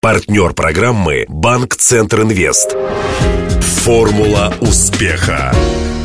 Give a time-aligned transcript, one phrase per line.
[0.00, 2.76] Партнер программы «Банк Центр Инвест».
[3.82, 5.52] Формула успеха.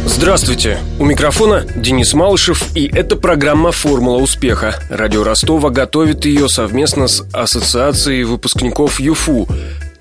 [0.08, 0.80] Здравствуйте!
[1.00, 4.74] У микрофона Денис Малышев, и это программа «Формула успеха».
[4.90, 9.48] Радио Ростова готовит ее совместно с Ассоциацией выпускников ЮФУ.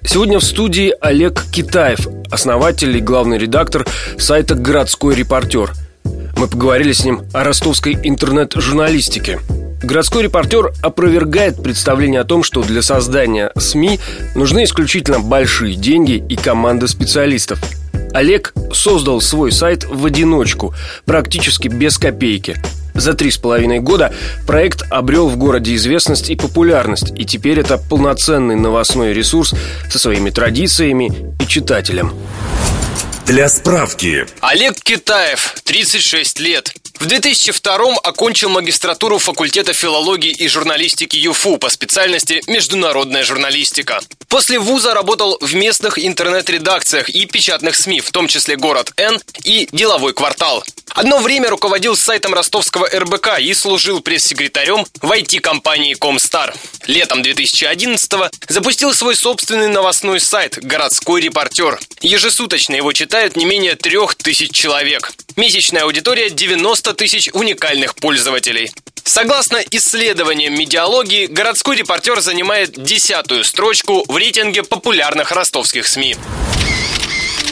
[0.06, 3.86] Сегодня в студии Олег Китаев, основатель и главный редактор
[4.16, 5.72] сайта «Городской репортер».
[6.38, 9.38] Мы поговорили с ним о ростовской интернет-журналистике–
[9.82, 13.98] Городской репортер опровергает представление о том, что для создания СМИ
[14.34, 17.58] нужны исключительно большие деньги и команда специалистов.
[18.12, 22.56] Олег создал свой сайт в одиночку, практически без копейки.
[22.94, 24.14] За три с половиной года
[24.46, 29.54] проект обрел в городе известность и популярность, и теперь это полноценный новостной ресурс
[29.90, 32.12] со своими традициями и читателем.
[33.26, 34.26] Для справки.
[34.40, 42.40] Олег Китаев, 36 лет, в 2002 окончил магистратуру факультета филологии и журналистики ЮФУ по специальности
[42.46, 44.00] «Международная журналистика».
[44.28, 49.68] После вуза работал в местных интернет-редакциях и печатных СМИ, в том числе «Город Н» и
[49.72, 50.62] «Деловой квартал».
[50.94, 56.54] Одно время руководил сайтом ростовского РБК и служил пресс-секретарем в IT-компании Комстар.
[56.86, 58.12] Летом 2011
[58.48, 61.80] запустил свой собственный новостной сайт «Городской репортер».
[62.00, 65.12] Ежесуточно его читают не менее трех тысяч человек.
[65.36, 68.70] Месячная аудитория 90 тысяч уникальных пользователей.
[69.04, 76.16] Согласно исследованиям медиалогии, городской репортер занимает десятую строчку в рейтинге популярных ростовских СМИ.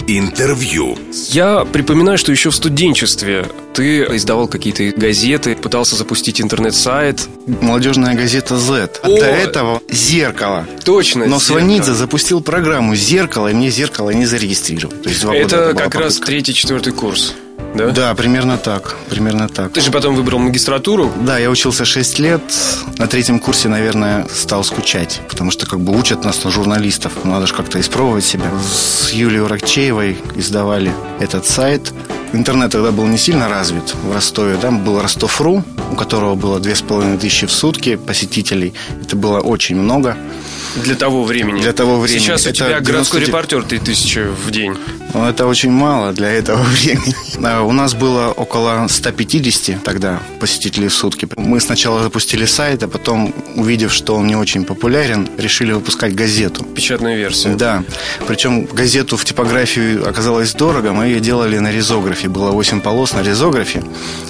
[0.07, 0.99] Интервью.
[1.29, 7.29] Я припоминаю, что еще в студенчестве ты издавал какие-то газеты, пытался запустить интернет-сайт.
[7.47, 9.01] Молодежная газета Z.
[9.03, 10.67] А О, до этого «Зеркало».
[10.85, 14.97] Точно, Но Сванидзе запустил программу «Зеркало», и мне «Зеркало» не зарегистрировал.
[14.97, 17.35] То есть два это года как раз третий-четвертый курс
[17.75, 17.91] да?
[17.91, 19.73] Да, примерно так, примерно так.
[19.73, 21.11] Ты же потом выбрал магистратуру?
[21.25, 22.43] Да, я учился 6 лет.
[22.99, 27.13] На третьем курсе, наверное, стал скучать, потому что как бы учат нас на журналистов.
[27.25, 28.51] Надо же как-то испробовать себя.
[28.61, 31.93] С Юлией Рокчеевой издавали этот сайт.
[32.33, 34.57] Интернет тогда был не сильно развит в Ростове.
[34.57, 38.73] Там был Ростов.ру, у которого было две с половиной тысячи в сутки посетителей.
[39.03, 40.17] Это было очень много.
[40.77, 41.61] Для того времени.
[41.61, 42.23] Для того времени.
[42.23, 42.93] Сейчас у это тебя 90...
[42.93, 44.75] городской репортер ты тысяча в день.
[45.13, 47.15] Ну, это очень мало для этого времени.
[47.63, 51.29] У нас было около 150 тогда посетителей в сутки.
[51.37, 56.65] Мы сначала запустили сайт, а потом, увидев, что он не очень популярен, решили выпускать газету.
[56.65, 57.57] Печатную версию.
[57.57, 57.83] Да.
[58.27, 60.93] Причем газету в типографию оказалось дорого.
[60.93, 62.29] Мы ее делали на резографе.
[62.29, 63.83] Было 8 полос на резографе.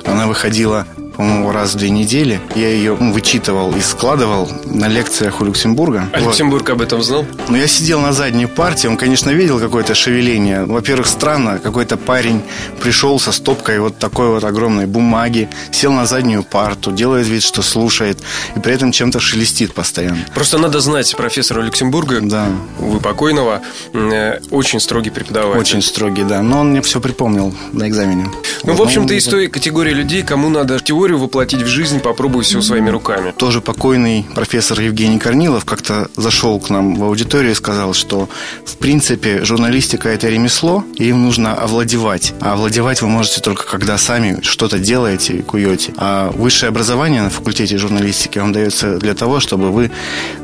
[0.04, 0.86] Она выходила
[1.20, 2.40] по-моему, раз в две недели.
[2.54, 6.08] Я ее ну, вычитывал и складывал на лекциях у Люксембурга.
[6.14, 6.28] А вот.
[6.28, 7.26] Люксембург об этом знал?
[7.48, 10.64] Ну, я сидел на задней партии, он, конечно, видел какое-то шевеление.
[10.64, 12.40] Во-первых, странно, какой-то парень
[12.80, 17.60] пришел со стопкой вот такой вот огромной бумаги, сел на заднюю парту, делает вид, что
[17.60, 18.18] слушает,
[18.56, 20.24] и при этом чем-то шелестит постоянно.
[20.34, 22.46] Просто надо знать профессора Люксембурга, да.
[22.78, 23.60] вы покойного,
[23.92, 25.60] э, очень строгий преподаватель.
[25.60, 26.40] Очень строгий, да.
[26.40, 28.30] Но он мне все припомнил на экзамене.
[28.64, 32.44] Ну, в общем-то, из той категории людей, кому надо теорию теорию воплотить в жизнь, попробуй
[32.44, 33.32] все своими руками.
[33.36, 38.28] Тоже покойный профессор Евгений Корнилов как-то зашел к нам в аудиторию и сказал, что
[38.64, 42.32] в принципе журналистика это ремесло, и им нужно овладевать.
[42.40, 45.92] А овладевать вы можете только когда сами что-то делаете и куете.
[45.96, 49.90] А высшее образование на факультете журналистики вам дается для того, чтобы вы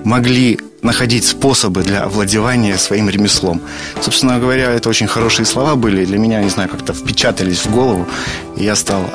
[0.05, 3.61] могли находить способы для овладевания своим ремеслом.
[4.01, 6.05] Собственно говоря, это очень хорошие слова были.
[6.05, 8.07] Для меня, не знаю, как-то впечатались в голову.
[8.57, 9.11] И я стал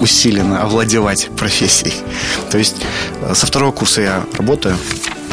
[0.00, 1.94] усиленно овладевать профессией.
[2.50, 2.76] То есть
[3.22, 4.76] э, со второго курса я работаю.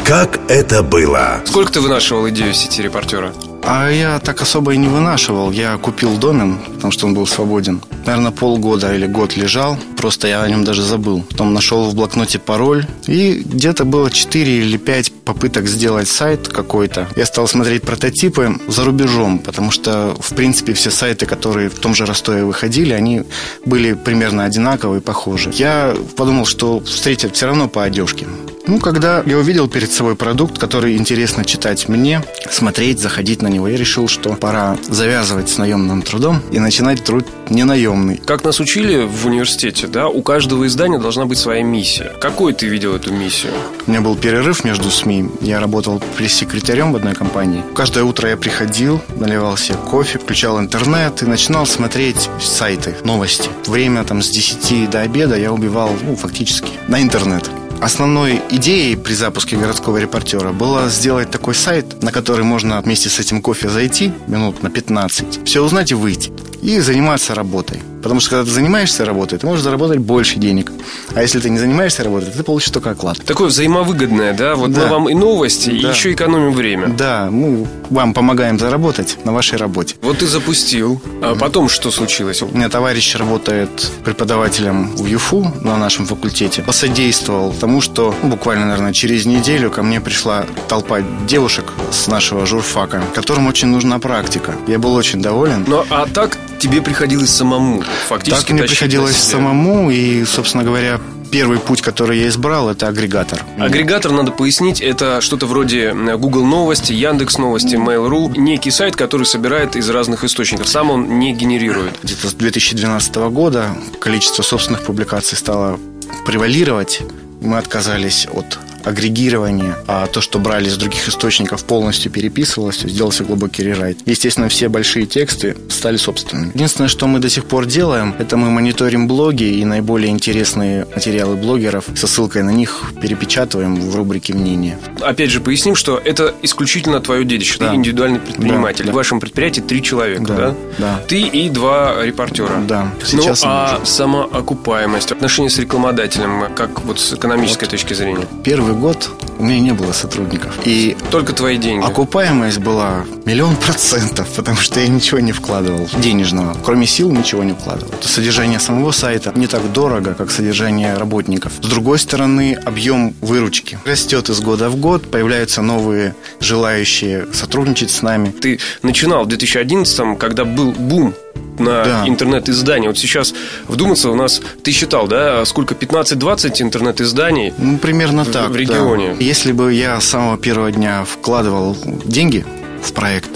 [0.04, 1.40] Как это было?
[1.46, 3.32] Сколько ты вынашивал идею сети репортера?
[3.66, 5.50] А я так особо и не вынашивал.
[5.50, 7.80] Я купил домен, потому что он был свободен.
[8.04, 9.78] Наверное, полгода или год лежал.
[9.96, 11.22] Просто я о нем даже забыл.
[11.30, 12.86] Потом нашел в блокноте пароль.
[13.06, 17.08] И где-то было 4 или 5 попыток сделать сайт какой-то.
[17.16, 21.94] Я стал смотреть прототипы за рубежом, потому что, в принципе, все сайты, которые в том
[21.94, 23.22] же Ростове выходили, они
[23.64, 25.50] были примерно одинаковые, похожи.
[25.54, 28.26] Я подумал, что встретят все равно по одежке.
[28.66, 33.68] Ну, когда я увидел перед собой продукт, который интересно читать мне, смотреть, заходить на него,
[33.68, 38.22] я решил, что пора завязывать с наемным трудом и начинать труд ненаемный.
[38.24, 42.12] Как нас учили в университете, да, у каждого издания должна быть своя миссия.
[42.18, 43.52] Какой ты видел эту миссию?
[43.86, 45.26] У меня был перерыв между СМИ.
[45.42, 47.62] Я работал пресс-секретарем в одной компании.
[47.74, 53.50] Каждое утро я приходил, наливал себе кофе, включал интернет и начинал смотреть сайты, новости.
[53.66, 57.50] Время там с 10 до обеда я убивал, ну, фактически, на интернет.
[57.84, 63.20] Основной идеей при запуске городского репортера было сделать такой сайт, на который можно вместе с
[63.20, 66.32] этим кофе зайти минут на 15, все узнать и выйти,
[66.62, 67.82] и заниматься работой.
[68.04, 70.70] Потому что когда ты занимаешься работой, ты можешь заработать больше денег.
[71.14, 73.18] А если ты не занимаешься работой, ты получишь только оклад.
[73.24, 74.54] Такое взаимовыгодное, да?
[74.56, 74.82] Вот Да.
[74.82, 75.90] мы вам и новости, и Да.
[75.90, 76.88] еще экономим время.
[76.88, 79.96] Да, мы вам помогаем заработать на вашей работе.
[80.02, 82.42] Вот ты запустил, а потом что случилось?
[82.42, 86.62] У меня товарищ работает преподавателем в ЮФУ на нашем факультете.
[86.62, 92.44] Посодействовал тому, что ну, буквально, наверное, через неделю ко мне пришла толпа девушек с нашего
[92.44, 94.54] журфака, которым очень нужна практика.
[94.66, 95.64] Я был очень доволен.
[95.66, 101.00] Ну, а так тебе приходилось самому фактически Так мне приходилось самому, и, собственно говоря,
[101.34, 103.44] первый путь, который я избрал, это агрегатор.
[103.58, 108.38] Агрегатор, надо пояснить, это что-то вроде э, Google Новости, Яндекс Новости, Mail.ru.
[108.38, 110.68] Некий сайт, который собирает из разных источников.
[110.68, 111.98] Сам он не генерирует.
[112.04, 115.80] Где-то с 2012 года количество собственных публикаций стало
[116.24, 117.02] превалировать.
[117.40, 122.96] Мы отказались от агрегирования, а то, что брали из других источников, полностью переписывалось, то есть
[122.96, 123.98] делался глубокий рерайт.
[124.06, 126.50] Естественно, все большие тексты стали собственными.
[126.54, 131.36] Единственное, что мы до сих пор делаем, это мы мониторим блоги и наиболее интересные материалы
[131.36, 134.78] блогеров со ссылкой на них перепечатываем в рубрике «Мнение».
[135.00, 137.58] Опять же, поясним, что это исключительно твое детище.
[137.58, 137.74] Ты Да.
[137.74, 138.84] индивидуальный предприниматель.
[138.84, 138.92] Да, да.
[138.92, 140.36] В вашем предприятии три человека, да?
[140.36, 141.02] Да, да.
[141.08, 142.62] Ты и два репортера.
[142.66, 148.26] Да, Ну, сейчас а мы самоокупаемость, отношения с рекламодателем, как вот с экономической точки зрения?
[148.44, 150.58] Первый год у меня не было сотрудников.
[150.64, 151.84] И Только твои деньги.
[151.84, 156.56] Окупаемость была миллион процентов, потому что я ничего не вкладывал денежного.
[156.64, 157.92] Кроме сил ничего не вкладывал.
[158.02, 161.52] Содержание самого сайта не так дорого, как содержание работников.
[161.62, 168.02] С другой стороны, объем выручки растет из года в год, появляются новые желающие сотрудничать с
[168.02, 168.28] нами.
[168.30, 171.14] Ты начинал в 2011-м, когда был бум
[171.58, 172.04] на Да.
[172.06, 172.88] интернет-издания.
[172.88, 173.32] Вот сейчас
[173.68, 177.52] вдуматься у нас, ты считал, да, сколько, 15-20 интернет-изданий?
[177.58, 178.50] Ну, примерно В- так.
[178.50, 178.58] в да.
[178.58, 179.16] регионе.
[179.20, 182.44] Если бы я с самого первого дня вкладывал деньги
[182.84, 183.30] в проект,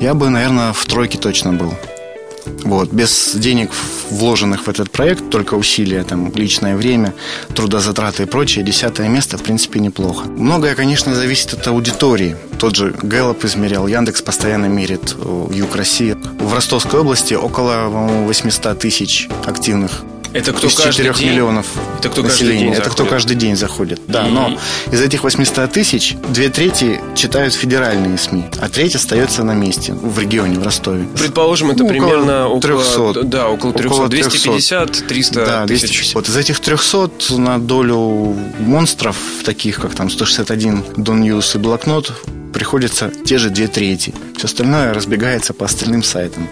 [0.00, 1.74] я бы, наверное, в тройке точно был.
[2.64, 3.70] Вот, без денег,
[4.10, 7.14] вложенных в этот проект, только усилия, там, личное время,
[7.54, 10.26] трудозатраты и прочее, десятое место, в принципе, неплохо.
[10.28, 12.36] Многое, конечно, зависит от аудитории.
[12.58, 16.16] Тот же Гэллоп измерял, Яндекс постоянно мерит, э, Юг России.
[16.40, 20.02] В Ростовской области около, по-моему, 800 тысяч активных
[20.34, 21.28] Это кто из каждый 4 день?
[21.30, 21.66] миллионов
[21.98, 22.60] Это кто каждый населения.
[22.64, 23.10] день Это кто заходит?
[23.10, 24.00] каждый день заходит.
[24.08, 24.58] Да, И- но
[24.90, 30.18] из этих 800 тысяч две трети читают федеральные СМИ, а треть остается на месте, в
[30.18, 31.06] регионе, в Ростове.
[31.18, 33.22] Предположим, это Ну, примерно около 300.
[33.24, 33.94] Да, около 300.
[33.94, 35.80] Около 250, 300 Да, тысяч.
[35.82, 36.14] 250.
[36.14, 42.12] Вот из этих 300 на долю монстров, таких как там 161 DonNews и Блокнот,
[42.54, 44.14] приходится те же две трети.
[44.36, 46.48] Все остальное разбегается по остальным сайтам.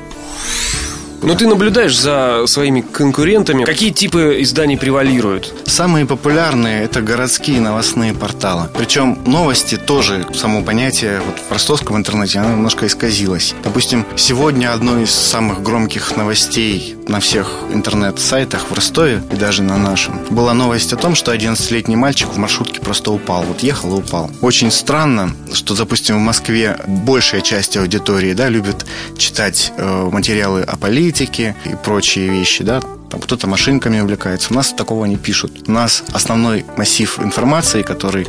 [1.23, 3.65] Но ты наблюдаешь за своими конкурентами.
[3.65, 5.53] Какие типы изданий превалируют?
[5.67, 8.69] Самые популярные– это городские новостные порталы.
[8.77, 13.55] Причем новости тоже, само понятие вот в ростовском интернете, оно немножко исказилось.
[13.63, 19.77] Допустим, сегодня одной из самых громких новостей на всех интернет-сайтах в Ростове и даже на
[19.77, 23.43] нашем была новость о том, что 11-летний мальчик в маршрутке просто упал.
[23.43, 24.31] Вот ехал и упал.
[24.41, 28.87] Очень странно, что, допустим, в Москве большая часть аудитории да, любит
[29.19, 30.77] читать э, материалы о
[31.11, 32.81] политике и прочие вещи, да,
[33.11, 34.53] там кто-то машинками увлекается.
[34.53, 35.69] У нас такого не пишут.
[35.69, 38.29] У нас основной массив информации, который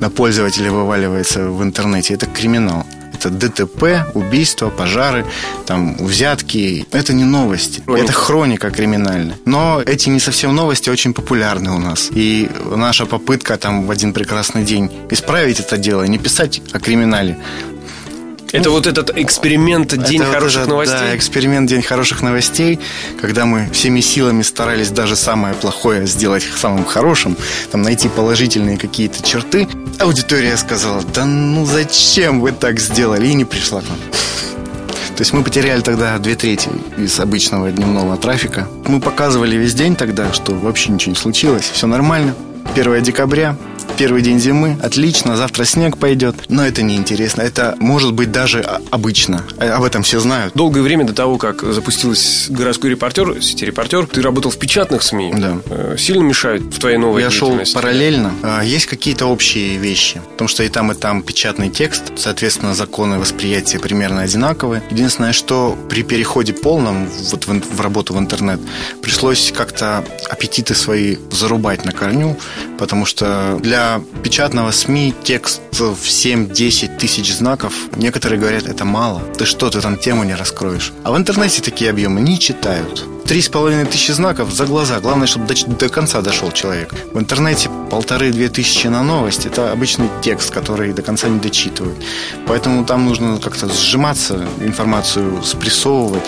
[0.00, 2.86] на пользователя вываливается в интернете, это криминал.
[3.14, 3.84] Это ДТП,
[4.14, 5.24] убийства, пожары,
[5.66, 6.86] там, взятки.
[6.92, 7.82] Это не новости.
[7.84, 8.04] Хроника.
[8.04, 9.36] Это хроника криминальная.
[9.44, 12.10] Но эти не совсем новости очень популярны у нас.
[12.14, 17.36] И наша попытка там в один прекрасный день исправить это дело, не писать о криминале,
[18.52, 20.98] Это вот этот эксперимент «День это вот хороших этот, новостей».
[20.98, 22.78] Да, эксперимент «День хороших новостей»,
[23.20, 27.36] когда мы всеми силами старались даже самое плохое сделать самым хорошим,
[27.70, 29.66] там найти положительные какие-то черты.
[29.98, 33.26] Аудитория сказала, да ну зачем вы так сделали?
[33.26, 33.98] И не пришла к нам.
[35.16, 36.68] То есть мы потеряли тогда две трети
[36.98, 38.68] из обычного дневного трафика.
[38.86, 42.34] Мы показывали весь день тогда, что вообще ничего не случилось, все нормально.
[42.74, 43.56] 1 декабря,
[43.96, 46.34] первый день зимы, отлично, завтра снег пойдет.
[46.48, 49.42] Но это неинтересно, это может быть даже обычно.
[49.58, 50.54] А- Об этом все знают.
[50.54, 55.34] Долгое время до того, как запустилась городской репортер, сети репортер, ты работал в печатных СМИ.
[55.36, 55.58] Да.
[55.66, 58.32] Э, Сильно мешают в твоей новой Я шел параллельно.
[58.42, 63.18] А, Есть какие-то общие вещи, потому что и там, и там печатный текст, соответственно, законы
[63.18, 64.82] восприятия примерно одинаковые.
[64.90, 68.60] Единственное, что при переходе полном вот в, в работу в интернет
[69.00, 72.36] пришлось как-то аппетиты свои зарубать на корню,
[72.78, 73.81] потому что для
[74.22, 79.20] печатного СМИ текст в 7-10 тысяч знаков, некоторые говорят, это мало.
[79.38, 80.92] Ты что, ты там тему не раскроешь.
[81.04, 83.06] А в интернете такие объемы не читают.
[83.26, 85.00] три с половиной тысячи знаков за глаза.
[85.00, 86.94] Главное, чтобы до, до конца дошел человек.
[87.12, 89.46] В интернете полторы-две тысячи на новость.
[89.46, 91.96] Это обычный текст, который до конца не дочитывают.
[92.46, 96.24] Поэтому там нужно как-то сжиматься, информацию спрессовывать.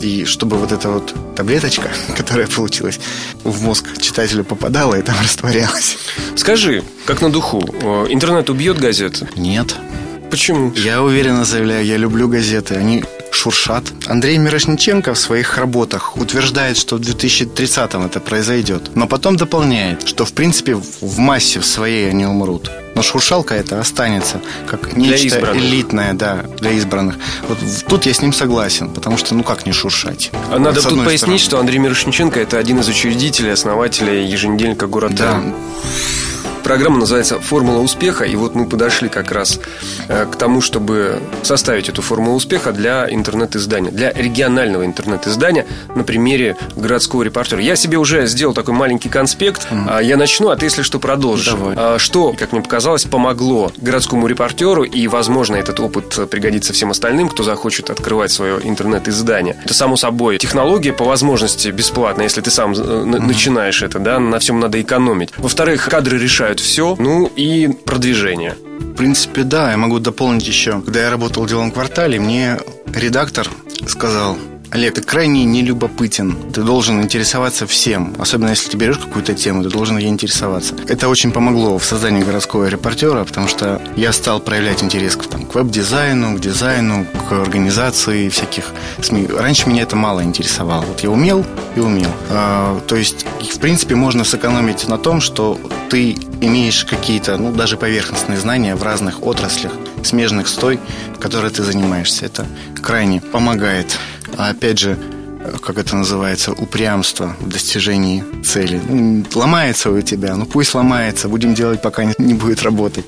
[0.00, 3.00] И чтобы вот эта вот таблеточка, которая получилась,
[3.44, 5.98] в мозг читателя попадала и там растворялась.
[6.36, 9.28] Скажи, как на духу, э, интернет убьет газеты?
[9.36, 9.74] Нет.
[10.30, 10.72] Почему?
[10.74, 12.74] Я уверенно заявляю, я люблю газеты.
[12.74, 13.04] Они
[13.38, 13.84] шуршат.
[14.06, 18.90] Андрей Мирошниченко в своих работах утверждает, что в 2030-м это произойдет.
[18.96, 22.70] Но потом дополняет, что в принципе в массе в своей они умрут.
[22.96, 27.14] Но шуршалка это останется как нечто элитное, да, для избранных.
[27.48, 30.32] Вот тут я с ним согласен, потому что ну как не шуршать.
[30.50, 31.38] А надо тут пояснить, стороны.
[31.38, 35.40] что Андрей Мирошниченко это один из учредителей, основателей еженедельника «Город Да.
[36.68, 39.58] Программа называется «Формула успеха», и вот мы подошли как раз
[40.06, 46.58] э, к тому, чтобы составить эту формулу успеха для интернет-издания, для регионального интернет-издания на примере
[46.76, 47.62] городского репортера.
[47.62, 49.66] Я себе уже сделал такой маленький конспект.
[49.70, 50.04] Mm.
[50.04, 51.54] Я начну, а ты, если что, продолжишь.
[51.54, 51.74] Давай.
[51.74, 57.30] А, что, как мне показалось, помогло городскому репортеру, и, возможно, этот опыт пригодится всем остальным,
[57.30, 59.56] кто захочет открывать свое интернет-издание.
[59.64, 63.20] Это, само собой, технология по возможности бесплатно, если ты сам mm.
[63.20, 65.30] начинаешь это, да, на всем надо экономить.
[65.38, 66.96] Во-вторых, кадры решают это все.
[66.98, 68.56] Ну и продвижение.
[68.80, 70.80] В принципе, да, я могу дополнить еще.
[70.80, 72.58] Когда я работал в деловом квартале, мне
[72.92, 73.48] редактор
[73.86, 74.36] сказал,
[74.70, 76.52] Олег, ты крайне нелюбопытен.
[76.52, 78.14] Ты должен интересоваться всем.
[78.18, 80.74] Особенно если ты берешь какую-то тему, ты должен ей интересоваться.
[80.88, 85.46] Это очень помогло в создании городского репортера, потому что я стал проявлять интерес к, там,
[85.46, 89.28] к веб-дизайну, к дизайну, к организации всяких СМИ.
[89.28, 90.82] Раньше меня это мало интересовало.
[90.82, 92.10] Вот я умел и умел.
[92.28, 97.76] А, то есть, в принципе, можно сэкономить на том, что ты имеешь какие-то, ну, даже
[97.76, 100.78] поверхностные знания в разных отраслях, смежных с той,
[101.20, 102.26] которой ты занимаешься.
[102.26, 102.46] Это
[102.82, 103.98] крайне помогает.
[104.36, 104.98] А опять же,
[105.62, 108.80] как это называется, упрямство в достижении цели.
[109.34, 113.04] Ломается у тебя, ну пусть ломается, будем делать, пока не будет работать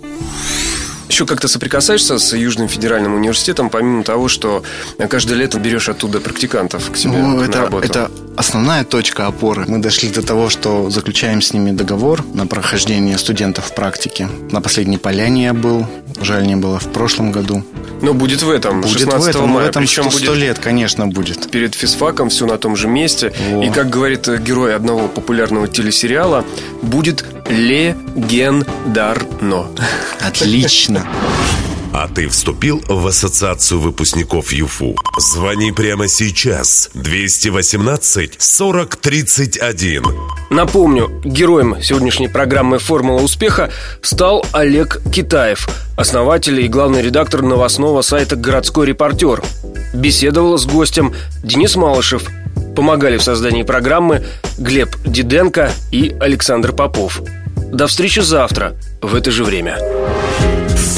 [1.11, 4.63] еще как-то соприкасаешься с Южным федеральным университетом, помимо того, что
[5.09, 7.85] каждое лето берешь оттуда практикантов к себе ну, на это, работу?
[7.85, 9.65] Это основная точка опоры.
[9.67, 14.29] Мы дошли до того, что заключаем с ними договор на прохождение студентов в практике.
[14.51, 15.87] На последней поляне я был,
[16.21, 17.65] жаль, не было в прошлом году.
[18.03, 19.67] Но будет в этом, будет 16 в этом, мая.
[19.67, 21.51] В этом Причем 100, 100 лет, конечно, будет.
[21.51, 23.33] Перед физфаком все на том же месте.
[23.51, 23.65] Во.
[23.65, 26.45] И, как говорит герой одного популярного телесериала,
[26.83, 29.27] будет легендарно.
[30.21, 31.07] Отлично.
[31.93, 34.95] А ты вступил в ассоциацию выпускников ЮФУ?
[35.19, 36.89] Звони прямо сейчас.
[36.95, 40.05] 218 40 31.
[40.51, 43.71] Напомню, героем сегодняшней программы «Формула успеха»
[44.03, 49.43] стал Олег Китаев, основатель и главный редактор новостного сайта «Городской репортер».
[49.93, 52.31] Беседовал с гостем Денис Малышев.
[52.77, 54.25] Помогали в создании программы
[54.59, 57.21] Глеб Диденко и Александр Попов.
[57.73, 59.79] До встречи завтра в это же время.